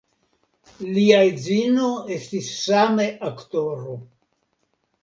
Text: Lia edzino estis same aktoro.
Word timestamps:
Lia 0.95 1.19
edzino 1.27 1.91
estis 2.17 2.49
same 2.63 3.07
aktoro. 3.31 3.99